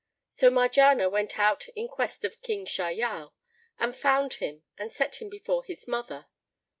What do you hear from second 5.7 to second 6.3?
mother.